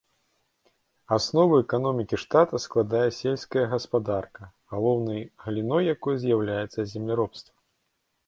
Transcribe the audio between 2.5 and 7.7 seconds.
складае сельская гаспадарка, галоўнай галіной якой з'яўляецца земляробства.